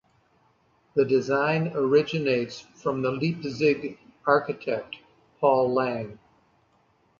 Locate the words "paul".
5.39-5.71